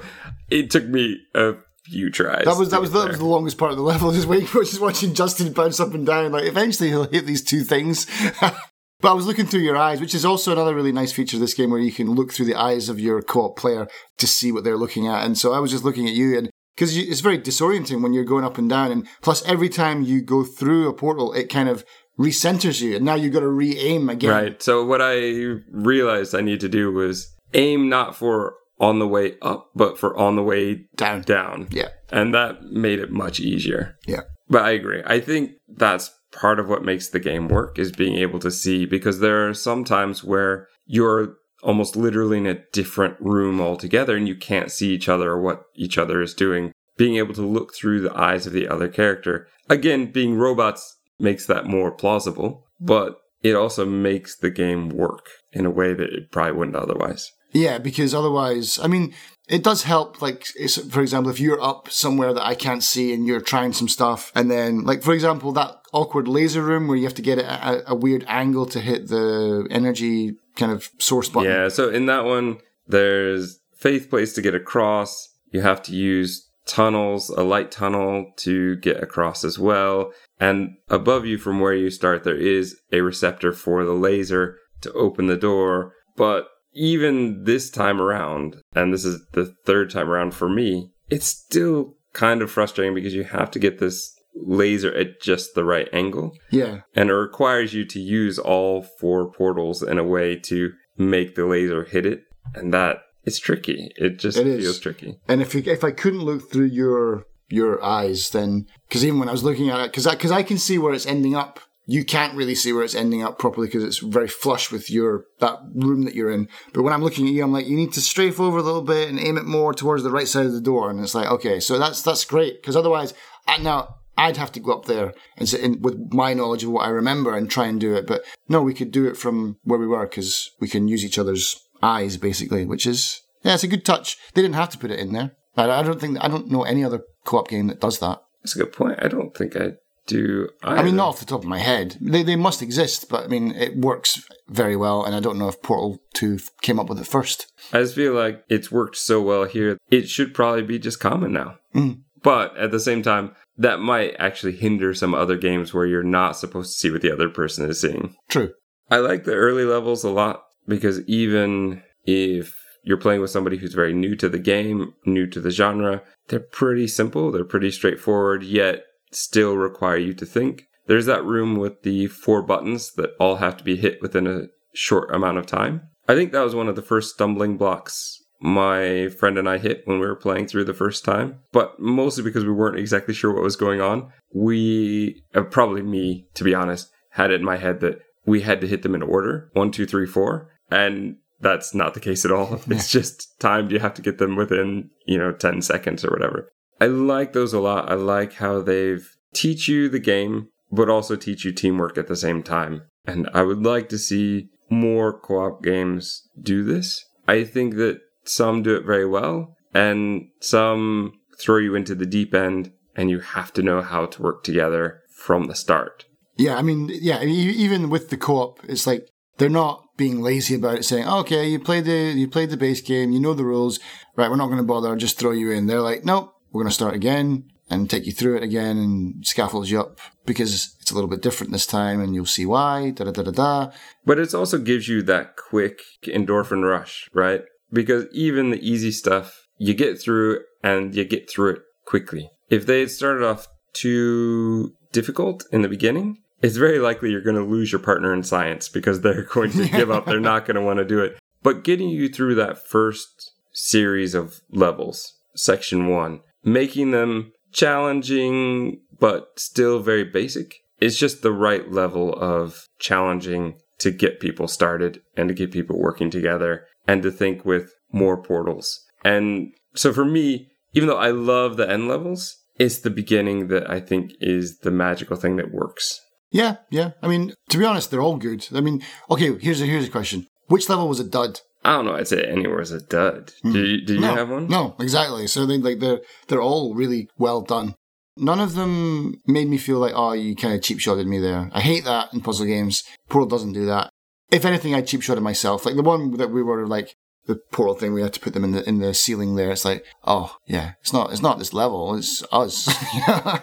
[0.52, 1.54] it took me a
[1.90, 2.46] few tries.
[2.46, 4.12] That was that was that was the longest part of the level.
[4.12, 6.32] Just waiting for just watching Justin bounce up and down.
[6.32, 8.08] Like eventually he'll hit these two things.
[9.02, 11.42] But I was looking through your eyes, which is also another really nice feature of
[11.42, 14.52] this game where you can look through the eyes of your co-op player to see
[14.52, 15.26] what they're looking at.
[15.26, 18.26] And so I was just looking at you and because it's very disorienting when you're
[18.26, 18.92] going up and down.
[18.92, 21.86] And plus every time you go through a portal, it kind of
[22.20, 24.32] recenters you and now you've got to re-aim again.
[24.32, 24.62] Right.
[24.62, 29.36] So what I realized I need to do was aim not for on the way
[29.42, 31.22] up, but for on the way Down.
[31.22, 31.68] down.
[31.72, 31.90] Yeah.
[32.12, 33.98] And that made it much easier.
[34.08, 34.22] Yeah.
[34.48, 35.04] But I agree.
[35.06, 38.86] I think that's part of what makes the game work is being able to see
[38.86, 44.28] because there are some times where you're almost literally in a different room altogether and
[44.28, 46.72] you can't see each other or what each other is doing.
[46.98, 49.48] Being able to look through the eyes of the other character.
[49.70, 55.66] Again, being robots makes that more plausible, but it also makes the game work in
[55.66, 57.32] a way that it probably wouldn't otherwise.
[57.52, 59.14] Yeah, because otherwise, I mean,
[59.48, 60.22] it does help.
[60.22, 60.46] Like,
[60.92, 64.32] for example, if you're up somewhere that I can't see and you're trying some stuff,
[64.36, 67.46] and then, like, for example, that awkward laser room where you have to get it
[67.46, 71.50] at a, a weird angle to hit the energy kind of source button.
[71.50, 75.30] Yeah, so in that one, there's faith plates to get across.
[75.52, 80.12] You have to use tunnels, a light tunnel to get across as well.
[80.40, 84.92] And above you from where you start, there is a receptor for the laser to
[84.94, 85.94] open the door.
[86.16, 86.48] But
[86.80, 91.96] even this time around, and this is the third time around for me, it's still
[92.14, 96.32] kind of frustrating because you have to get this laser at just the right angle.
[96.52, 96.82] Yeah.
[96.96, 101.46] and it requires you to use all four portals in a way to make the
[101.46, 102.22] laser hit it.
[102.56, 103.92] And that is tricky.
[103.98, 104.64] It just It is.
[104.64, 105.16] feels tricky.
[105.28, 109.28] And if you, if I couldn't look through your your eyes, then because even when
[109.28, 111.60] I was looking at it, because I because I can see where it's ending up,
[111.90, 115.26] you can't really see where it's ending up properly because it's very flush with your
[115.40, 116.48] that room that you're in.
[116.74, 118.84] But when I'm looking at you, I'm like, you need to strafe over a little
[118.84, 120.90] bit and aim it more towards the right side of the door.
[120.90, 123.14] And it's like, okay, so that's that's great because otherwise,
[123.48, 126.72] I, now I'd have to go up there and sit in with my knowledge of
[126.72, 128.06] what I remember and try and do it.
[128.06, 131.18] But no, we could do it from where we were because we can use each
[131.18, 134.18] other's eyes basically, which is yeah, it's a good touch.
[134.34, 135.32] They didn't have to put it in there.
[135.58, 138.22] I, I don't think I don't know any other co-op game that does that.
[138.42, 139.74] that's a good point i don't think i
[140.10, 141.98] do I mean, not off the top of my head.
[142.02, 144.10] They they must exist, but I mean, it works
[144.50, 145.04] very well.
[145.06, 147.48] And I don't know if Portal Two came up with it first.
[147.74, 151.32] i just feel like it's worked so well here it should probably be just common
[151.34, 152.02] now Mm.
[152.24, 153.26] but at the same time
[153.58, 157.12] that might actually hinder some other games where you're not supposed to see what the
[157.14, 158.50] other person is seeing True.
[158.90, 163.76] I like the early levels a lot because even if you're playing with somebody who's
[163.76, 168.42] very new to the game, new to the genre, they're pretty simple, they're pretty straightforward,
[168.44, 170.64] yet still require you to think.
[170.88, 174.48] There's that room with the four buttons that all have to be hit within a
[174.74, 175.90] short amount of time.
[176.08, 179.82] I think that was one of the first stumbling blocks my friend and I hit
[179.86, 183.34] when we were playing through the first time, but mostly because we weren't exactly sure
[183.34, 184.12] what was going on.
[184.34, 188.62] We, uh, probably me, to be honest, had it in my head that we had
[188.62, 190.52] to hit them in order one, two, three, four.
[190.72, 192.62] And that's not the case at all.
[192.68, 193.72] It's just timed.
[193.72, 196.52] You have to get them within, you know, 10 seconds or whatever.
[196.82, 197.92] I like those a lot.
[197.92, 202.16] I like how they've teach you the game, but also teach you teamwork at the
[202.16, 202.84] same time.
[203.06, 207.06] And I would like to see more co op games do this.
[207.28, 212.34] I think that some do it very well, and some throw you into the deep
[212.34, 216.06] end, and you have to know how to work together from the start.
[216.38, 220.78] Yeah, I mean, yeah, even with the co-op, it's like they're not being lazy about
[220.78, 223.80] it, saying, "Okay, you played the you played the base game, you know the rules,
[224.16, 224.30] right?
[224.30, 226.76] We're not going to bother, just throw you in." They're like, "Nope, we're going to
[226.76, 230.96] start again and take you through it again and scaffold you up because it's a
[230.96, 233.72] little bit different this time, and you'll see why." Da da da da da.
[234.06, 237.44] But it also gives you that quick endorphin rush, right?
[237.72, 242.32] Because even the easy stuff, you get through and you get through it quickly.
[242.50, 247.36] If they had started off too difficult in the beginning, it's very likely you're going
[247.36, 250.06] to lose your partner in science because they're going to give up.
[250.06, 251.18] They're not going to want to do it.
[251.44, 259.28] But getting you through that first series of levels, section one, making them challenging but
[259.38, 265.30] still very basic, is just the right level of challenging to get people started and
[265.30, 268.82] to get people working together and to think with more portals.
[269.04, 273.70] And so for me, even though I love the end levels, it's the beginning that
[273.70, 276.02] I think is the magical thing that works.
[276.32, 276.92] Yeah, yeah.
[277.02, 278.48] I mean, to be honest, they're all good.
[278.54, 281.42] I mean, okay, here's a here's a question: Which level was a dud?
[281.64, 281.96] I don't know.
[281.96, 283.34] I'd say anywhere is a dud.
[283.44, 283.56] Do hmm.
[283.56, 284.48] you, do you no, have one?
[284.48, 285.28] No, exactly.
[285.28, 287.76] So they like they're they're all really well done.
[288.18, 291.50] None of them made me feel like, oh, you kind of cheap shotted me there.
[291.54, 292.84] I hate that in puzzle games.
[293.08, 293.90] Portal doesn't do that.
[294.30, 295.66] If anything, I cheap shotted myself.
[295.66, 296.94] Like the one that we were like
[297.28, 299.52] the portal thing, we had to put them in the in the ceiling there.
[299.52, 301.96] It's like, oh yeah, it's not it's not this level.
[301.96, 302.68] It's us.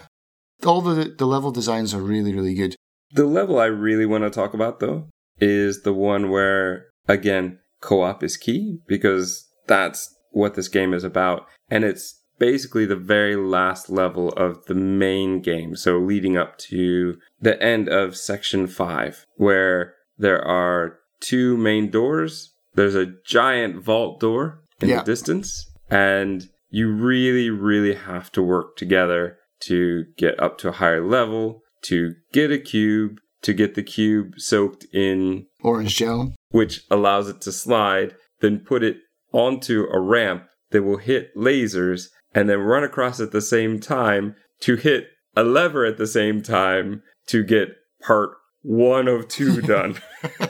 [0.65, 2.75] all the the level designs are really really good.
[3.11, 8.01] The level I really want to talk about, though, is the one where, again, co
[8.01, 11.45] op is key because that's what this game is about.
[11.69, 15.75] And it's basically the very last level of the main game.
[15.75, 22.53] So leading up to the end of section five, where there are two main doors.
[22.75, 24.99] There's a giant vault door in Yeah.
[24.99, 30.73] the distance, and you really, really have to work together to get up to a
[30.73, 36.33] higher level, to get a cube, to get the cube soaked in Orange gel.
[36.49, 38.97] which allows it to slide, then put it
[39.31, 44.35] onto a ramp that will hit lasers and then run across at the same time
[44.61, 47.69] to hit a lever at the same time to get
[48.01, 48.31] part
[48.63, 49.97] one of two done.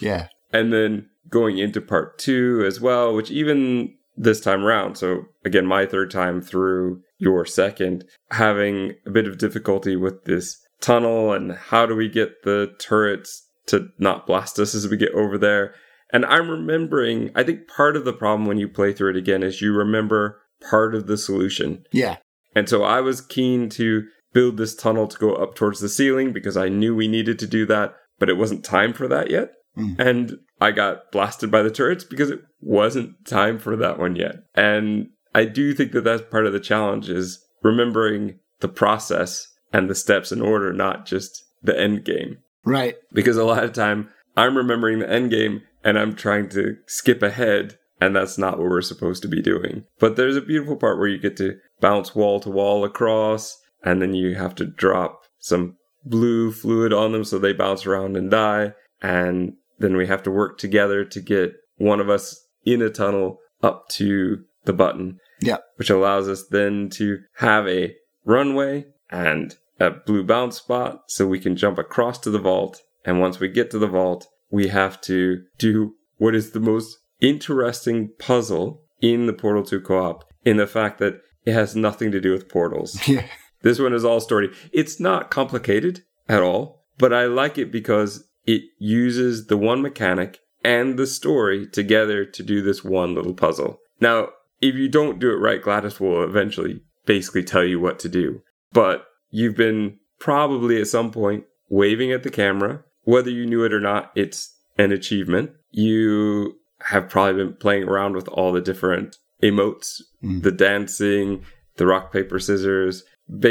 [0.00, 0.28] Yeah.
[0.52, 5.66] and then going into part two as well, which even this time around, so again,
[5.66, 11.52] my third time through your second, having a bit of difficulty with this tunnel and
[11.52, 15.74] how do we get the turrets to not blast us as we get over there.
[16.12, 19.42] And I'm remembering, I think part of the problem when you play through it again
[19.42, 21.84] is you remember part of the solution.
[21.92, 22.16] Yeah.
[22.54, 26.32] And so I was keen to build this tunnel to go up towards the ceiling
[26.32, 29.52] because I knew we needed to do that, but it wasn't time for that yet.
[29.76, 29.98] Mm.
[29.98, 34.36] And I got blasted by the turrets because it wasn't time for that one yet.
[34.54, 39.88] And I do think that that's part of the challenge is remembering the process and
[39.88, 42.38] the steps in order, not just the end game.
[42.64, 42.96] Right.
[43.12, 47.22] Because a lot of time I'm remembering the end game and I'm trying to skip
[47.22, 49.84] ahead and that's not what we're supposed to be doing.
[49.98, 54.00] But there's a beautiful part where you get to bounce wall to wall across and
[54.00, 58.30] then you have to drop some blue fluid on them so they bounce around and
[58.30, 62.90] die and then we have to work together to get one of us in a
[62.90, 65.58] tunnel up to the button Yeah.
[65.76, 71.38] which allows us then to have a runway and a blue bounce spot so we
[71.38, 72.82] can jump across to the vault.
[73.04, 76.98] And once we get to the vault, we have to do what is the most
[77.20, 82.10] interesting puzzle in the Portal 2 co op in the fact that it has nothing
[82.12, 83.00] to do with portals.
[83.08, 83.26] Yeah.
[83.62, 84.50] This one is all story.
[84.72, 90.38] It's not complicated at all, but I like it because it uses the one mechanic
[90.64, 93.78] and the story together to do this one little puzzle.
[94.00, 94.28] Now,
[94.60, 98.42] if you don't do it right, GLaDOS will eventually basically tell you what to do.
[98.72, 102.84] But you've been probably at some point waving at the camera.
[103.02, 105.52] Whether you knew it or not, it's an achievement.
[105.70, 110.42] You have probably been playing around with all the different emotes, Mm.
[110.42, 111.44] the dancing,
[111.76, 113.04] the rock, paper, scissors.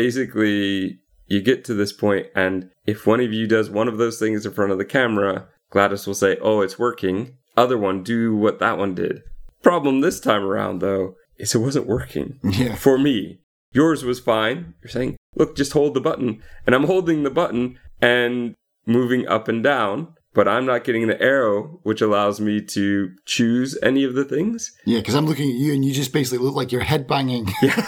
[0.09, 4.17] Basically, you get to this point, and if one of you does one of those
[4.19, 7.37] things in front of the camera, GLaDOS will say, Oh, it's working.
[7.57, 9.21] Other one, do what that one did.
[9.61, 12.75] Problem this time around, though, is it wasn't working Yeah.
[12.75, 13.39] for me.
[13.71, 14.73] Yours was fine.
[14.81, 16.41] You're saying, look, just hold the button.
[16.65, 18.55] And I'm holding the button and
[18.85, 23.77] moving up and down, but I'm not getting the arrow, which allows me to choose
[23.83, 24.71] any of the things.
[24.85, 27.51] Yeah, because I'm looking at you and you just basically look like you're headbanging.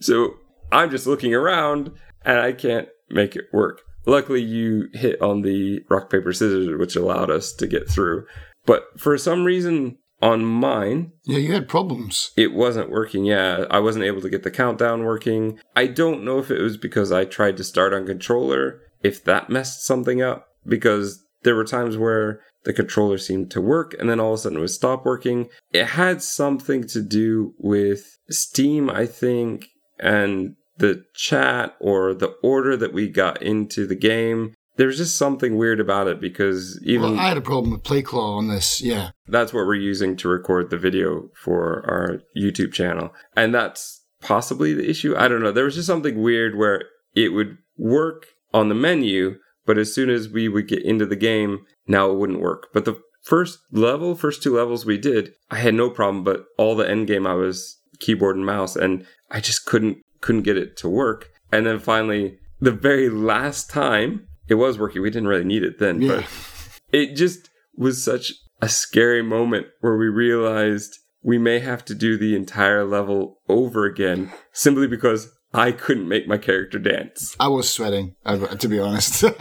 [0.00, 0.34] So
[0.70, 1.92] I'm just looking around
[2.24, 3.80] and I can't make it work.
[4.04, 8.26] Luckily, you hit on the rock, paper, scissors, which allowed us to get through.
[8.66, 12.30] But for some reason on mine, Yeah, you had problems.
[12.36, 13.24] it wasn't working.
[13.24, 15.58] Yeah, I wasn't able to get the countdown working.
[15.76, 19.50] I don't know if it was because I tried to start on controller, if that
[19.50, 24.20] messed something up, because there were times where the controller seemed to work and then
[24.20, 25.48] all of a sudden it would stop working.
[25.72, 29.66] It had something to do with Steam, I think,
[29.98, 34.54] and the chat or the order that we got into the game.
[34.76, 37.82] There was just something weird about it because even Well, I had a problem with
[37.82, 38.80] PlayClaw on this.
[38.80, 39.10] Yeah.
[39.26, 43.12] that's what we're using to record the video for our YouTube channel.
[43.36, 45.14] And that's possibly the issue.
[45.16, 45.52] I don't know.
[45.52, 50.08] There was just something weird where it would work on the menu, but as soon
[50.10, 52.68] as we would get into the game, now it wouldn't work.
[52.72, 56.74] But the first level, first two levels we did, I had no problem, but all
[56.74, 60.76] the end game I was keyboard and mouse and I just couldn't couldn't get it
[60.78, 61.30] to work.
[61.50, 65.02] And then finally, the very last time it was working.
[65.02, 66.16] We didn't really need it then, Yeah.
[66.16, 66.24] but
[67.00, 70.90] it just was such a scary moment where we realized
[71.22, 76.26] we may have to do the entire level over again simply because I couldn't make
[76.28, 77.36] my character dance.
[77.40, 79.24] I was sweating, to be honest.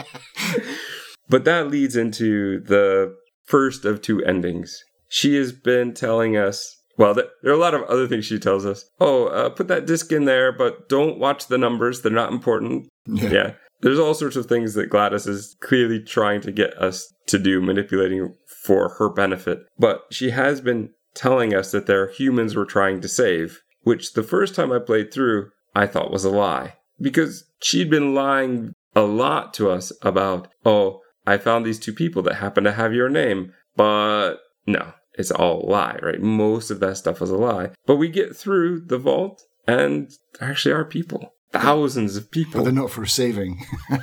[1.29, 4.77] But that leads into the first of two endings.
[5.07, 8.65] She has been telling us, well, there are a lot of other things she tells
[8.65, 8.83] us.
[8.99, 12.01] Oh, uh, put that disc in there, but don't watch the numbers.
[12.01, 12.89] They're not important.
[13.05, 13.29] yeah.
[13.31, 13.51] Yeah.
[13.81, 17.61] There's all sorts of things that GLaDOS is clearly trying to get us to do,
[17.61, 19.59] manipulating for her benefit.
[19.77, 24.13] But she has been telling us that there are humans we're trying to save, which
[24.13, 26.75] the first time I played through, I thought was a lie.
[26.99, 32.21] Because she'd been lying a lot to us about, oh, I found these two people
[32.23, 33.53] that happen to have your name.
[33.75, 34.35] But
[34.67, 36.21] no, it's all a lie, right?
[36.21, 37.71] Most of that stuff is a lie.
[37.85, 41.33] But we get through the vault and actually are people.
[41.53, 42.59] Thousands of people.
[42.59, 43.65] But they're not for saving.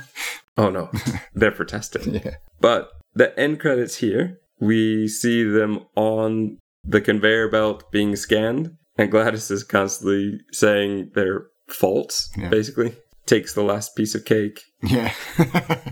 [0.57, 0.91] Oh no,
[1.33, 2.15] they're for testing.
[2.25, 2.35] yeah.
[2.59, 9.09] But the end credits here, we see them on the conveyor belt being scanned, and
[9.09, 12.49] GLaDOS is constantly saying their faults, Yeah.
[12.49, 12.97] basically.
[13.25, 15.13] Takes the last piece of cake, Yeah.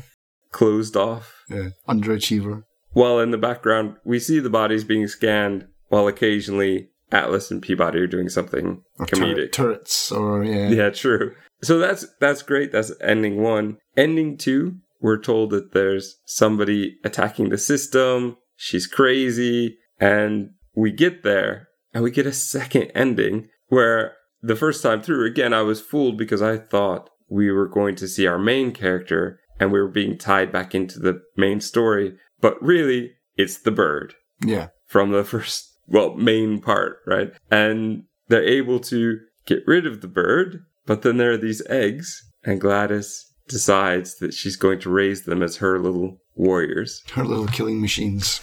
[0.51, 1.43] closed off.
[1.49, 1.69] yeah.
[1.87, 2.63] Underachiever.
[2.91, 7.99] While in the background, we see the bodies being scanned, while occasionally Atlas and P-body
[7.99, 9.35] are doing something Or comedic.
[9.35, 10.67] turret- turrets or yeah.
[10.69, 11.35] Yeah, true.
[11.61, 12.71] So that's that's great.
[12.71, 13.77] That's ending one.
[13.95, 18.37] Ending two, we're told that there's somebody attacking the system.
[18.55, 24.83] She's crazy, and we get there, and we get a second ending where the first
[24.83, 28.37] time through, again, I was fooled because I thought we were going to see our
[28.39, 33.57] main character and we were being tied back into the main story, but really, it's
[33.57, 34.13] the bird
[34.45, 34.67] Yeah.
[34.85, 37.33] from the first, well, main part, right?
[37.49, 42.23] And they're able to get rid of the bird, but then there are these eggs,
[42.43, 47.03] and GLaDOS decides that she's going to raise them as her little warriors.
[47.13, 48.41] Her little killing machines.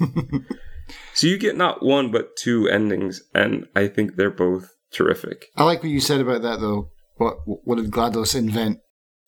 [1.14, 5.46] So you get not one, but two endings, and I think they're both terrific.
[5.56, 6.90] I like what you said about that though.
[7.16, 8.80] What what did GLaDOS invent?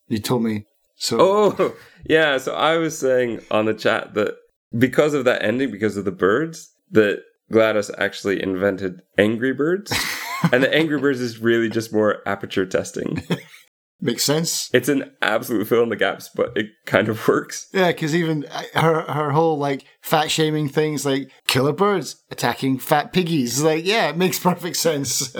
[0.09, 0.65] You told me.
[0.97, 2.39] So Oh, yeah.
[2.39, 4.35] So I was saying on the chat that
[4.77, 9.93] because of that ending, because of the birds, that GLaDOS actually invented Angry Birds.
[10.53, 13.23] and the Angry Birds is really just more aperture testing.
[14.01, 14.71] makes sense.
[14.73, 17.69] It's an absolute fill in the gaps, but it kind of works.
[17.73, 23.13] Yeah, because even her her whole like fat shaming things like killer birds attacking fat
[23.13, 23.63] piggies.
[23.63, 25.35] Like, yeah, it makes perfect sense.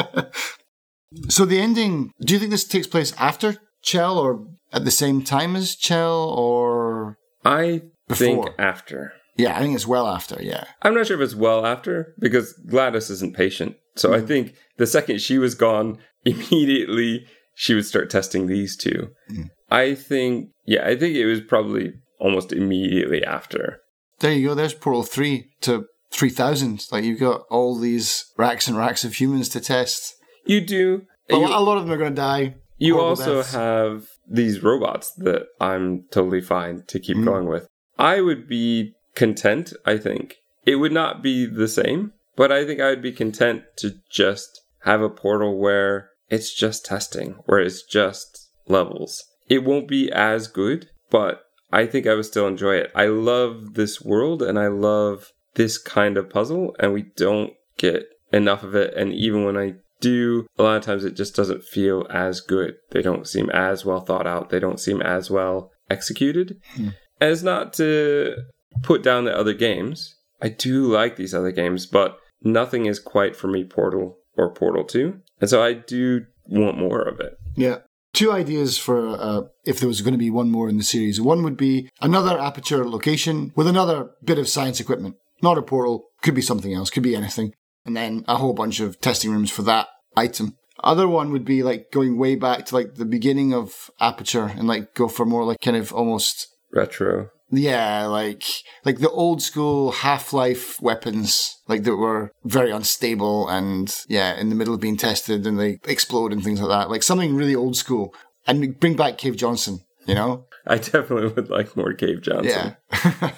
[1.29, 2.13] so the ending.
[2.21, 6.31] Do you think this takes place after Chell or at the same time as Chell
[6.31, 7.19] or?
[7.45, 9.13] I think after.
[9.37, 10.41] Yeah, I think it's well after.
[10.43, 13.77] Yeah, I'm not sure if it's well after because GLaDOS isn't patient.
[13.97, 15.99] So I think the second she was gone,
[16.51, 19.11] immediately she would start testing these two.
[19.31, 19.51] Mm.
[19.71, 23.81] I think, yeah, I think it was probably almost immediately after.
[24.21, 24.55] there you go.
[24.55, 26.87] There's Portal three to three thousand.
[26.93, 30.15] Like you've got all these racks and racks of humans to test.
[30.45, 31.03] You do.
[31.29, 32.55] But you a lot of them are going to die.
[32.79, 33.53] you also deaths.
[33.55, 37.25] have these robots that I'm totally fine to keep Mm.
[37.25, 37.67] going with.
[37.99, 40.37] I would be content, I think.
[40.65, 44.61] It would not be the same, but I think I would be content to just
[44.83, 49.25] have a portal where it's just testing, where it's just levels.
[49.49, 51.43] It won't be as good, but
[51.73, 52.93] I think I would still enjoy it.
[52.95, 58.07] I love this world and I love this kind of puzzle, and we don't get
[58.33, 58.95] enough of it.
[58.95, 62.75] And even when I do, a lot of times it just doesn't feel as good.
[62.91, 66.61] They don't seem as well thought out, they don't seem as well executed.
[66.75, 66.89] Hmm.
[67.21, 68.37] As not to
[68.83, 73.37] put down the other games, I do like these other games, but nothing is quite
[73.37, 75.21] for me Portal or Portal 2.
[75.41, 77.39] And so I do want more of it.
[77.55, 77.79] Yeah.
[78.13, 81.21] Two ideas for uh, if there was going to be one more in the series.
[81.21, 85.17] One would be another aperture location with another bit of science equipment.
[85.43, 87.53] Not a portal, could be something else, could be anything.
[87.85, 90.57] And then a whole bunch of testing rooms for that item.
[90.83, 94.67] Other one would be like going way back to like the beginning of aperture and
[94.67, 97.31] like go for more like kind of almost Retro.
[97.51, 98.45] Yeah, like
[98.85, 104.49] like the old school Half Life weapons, like that were very unstable and yeah, in
[104.49, 106.91] the middle of being tested and they explode and things like that.
[106.91, 108.15] Like something really old school,
[108.47, 109.81] and bring back Cave Johnson.
[110.07, 110.47] You know?
[110.67, 112.77] I definitely would like more Cave Johnson.
[112.93, 113.31] Yeah.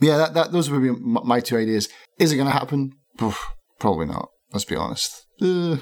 [0.00, 1.88] yeah, that, that those would be my two ideas.
[2.18, 2.92] Is it going to happen?
[3.78, 4.28] Probably not.
[4.52, 5.26] Let's be honest.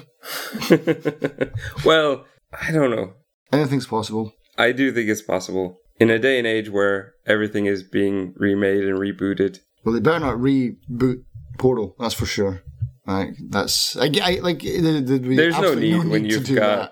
[1.85, 3.13] Well, I don't know.
[3.51, 4.33] anything's possible.
[4.57, 5.80] I do think it's possible.
[6.01, 10.19] In a day and age where everything is being remade and rebooted, Well, they better
[10.19, 11.23] not reboot
[11.59, 11.95] Portal.
[11.99, 12.63] That's for sure.
[13.05, 14.59] Like that's I, I like.
[14.61, 16.91] the- the- the- There's no absolutely need when you've got- that.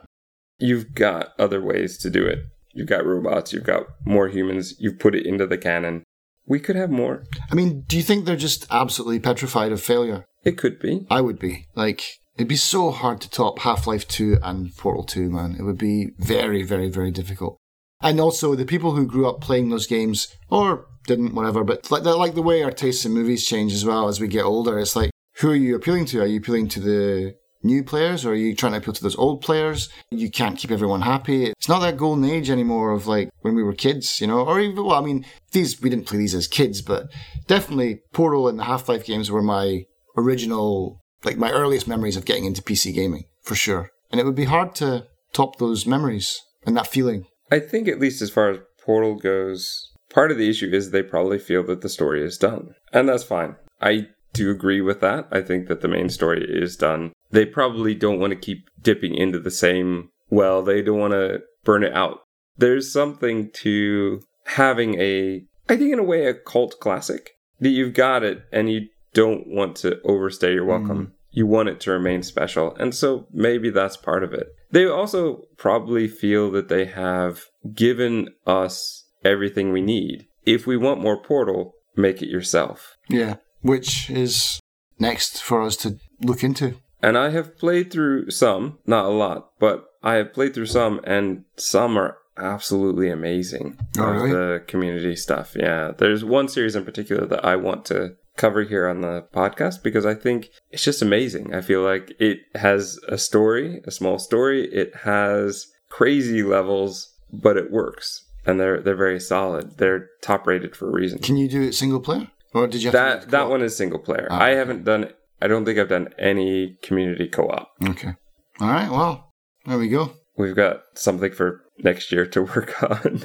[0.59, 2.39] you've got other ways to do it.
[2.75, 6.03] You've got robots, you've got more humans, you've put it into the canon.
[6.45, 7.23] We could have more.
[7.51, 10.25] I mean, do you think they're just absolutely petrified of failure?
[10.43, 11.05] It could be.
[11.09, 11.65] I would be.
[11.75, 12.03] Like,
[12.37, 15.55] it'd be so hard to top Half Life 2 and Portal 2, man.
[15.59, 17.57] It would be very, very, very difficult.
[18.01, 22.03] And also, the people who grew up playing those games, or didn't, whatever, but like,
[22.03, 24.79] like the way our tastes in movies change as well as we get older.
[24.79, 26.21] It's like, who are you appealing to?
[26.21, 29.17] Are you appealing to the new players or are you trying to appeal to those
[29.17, 29.89] old players?
[30.09, 31.45] You can't keep everyone happy.
[31.47, 34.59] It's not that golden age anymore of like when we were kids, you know, or
[34.59, 37.07] even, well, I mean, these, we didn't play these as kids, but
[37.47, 39.85] definitely Portal and the Half-Life games were my
[40.17, 43.91] original, like my earliest memories of getting into PC gaming, for sure.
[44.11, 47.25] And it would be hard to top those memories and that feeling.
[47.51, 51.03] I think, at least as far as Portal goes, part of the issue is they
[51.03, 52.75] probably feel that the story is done.
[52.93, 53.55] And that's fine.
[53.81, 55.27] I do agree with that.
[55.31, 57.11] I think that the main story is done.
[57.31, 61.41] They probably don't want to keep dipping into the same well, they don't want to
[61.63, 62.19] burn it out.
[62.57, 67.93] There's something to having a, I think in a way, a cult classic that you've
[67.93, 71.07] got it and you don't want to overstay your welcome.
[71.07, 71.11] Mm.
[71.31, 72.75] You want it to remain special.
[72.75, 74.47] And so maybe that's part of it.
[74.71, 80.27] They also probably feel that they have given us everything we need.
[80.45, 82.95] If we want more Portal, make it yourself.
[83.09, 84.59] Yeah, which is
[84.97, 86.75] next for us to look into.
[87.01, 90.99] And I have played through some, not a lot, but I have played through some,
[91.03, 93.77] and some are absolutely amazing.
[93.97, 94.31] Oh, really?
[94.31, 95.55] The community stuff.
[95.57, 95.91] Yeah.
[95.97, 100.05] There's one series in particular that I want to cover here on the podcast because
[100.05, 101.53] I think it's just amazing.
[101.53, 104.67] I feel like it has a story, a small story.
[104.71, 108.25] It has crazy levels, but it works.
[108.45, 109.77] And they're they're very solid.
[109.77, 111.19] They're top rated for a reason.
[111.19, 112.27] Can you do it single player?
[112.53, 114.27] Or did you that that one is single player.
[114.31, 114.57] Ah, I okay.
[114.57, 115.11] haven't done
[115.41, 117.69] I don't think I've done any community co-op.
[117.89, 118.13] Okay.
[118.59, 118.89] All right.
[118.89, 119.33] Well,
[119.65, 120.13] there we go.
[120.37, 123.21] We've got something for next year to work on.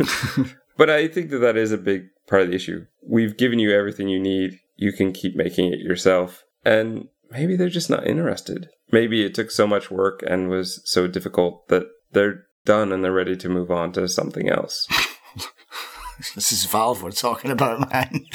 [0.77, 2.87] but I think that that is a big part of the issue.
[3.07, 4.59] We've given you everything you need.
[4.77, 6.45] You can keep making it yourself.
[6.65, 8.69] And maybe they're just not interested.
[8.91, 13.13] Maybe it took so much work and was so difficult that they're done and they're
[13.13, 14.87] ready to move on to something else.
[16.35, 18.27] this is Valve we're talking about, man.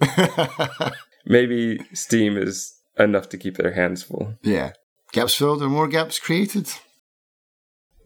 [1.26, 4.34] maybe Steam is enough to keep their hands full.
[4.42, 4.72] Yeah.
[5.12, 6.68] Gaps filled or more gaps created.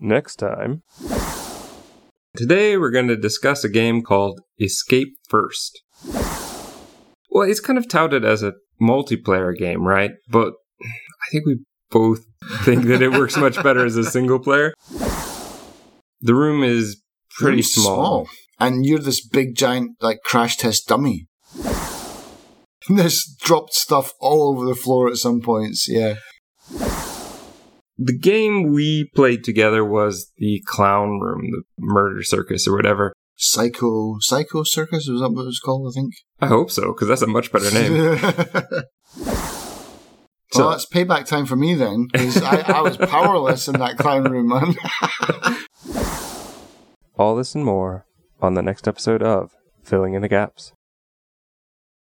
[0.01, 0.83] Next time.
[2.37, 5.84] Today we're going to discuss a game called Escape First.
[7.31, 10.13] Well, it's kind of touted as a multiplayer game, right?
[10.29, 11.59] But I think we
[11.91, 12.25] both
[12.63, 14.75] think that it works much better as a single player.
[16.21, 17.03] The room is
[17.39, 18.27] pretty small.
[18.27, 18.29] small.
[18.59, 21.27] And you're this big giant like crash test dummy.
[22.89, 26.17] There's dropped stuff all over the floor at some points, yeah.
[27.97, 33.13] The game we played together was the Clown Room, the Murder Circus, or whatever.
[33.37, 35.93] Psycho Psycho Circus was that what it was called?
[35.93, 36.15] I think.
[36.41, 38.19] I hope so, because that's a much better name.
[40.53, 43.99] so well, that's payback time for me then, because I, I was powerless in that
[43.99, 44.77] clown room, man.
[47.19, 48.07] All this and more
[48.41, 50.73] on the next episode of Filling in the Gaps.